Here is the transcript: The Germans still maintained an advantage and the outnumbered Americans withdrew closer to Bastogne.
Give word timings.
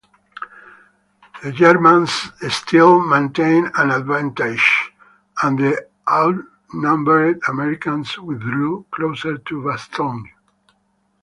The 1.43 1.51
Germans 1.51 2.11
still 2.51 3.01
maintained 3.05 3.69
an 3.75 3.91
advantage 3.91 4.91
and 5.43 5.59
the 5.59 5.89
outnumbered 6.09 7.39
Americans 7.47 8.17
withdrew 8.17 8.87
closer 8.89 9.37
to 9.37 9.61
Bastogne. 9.61 10.31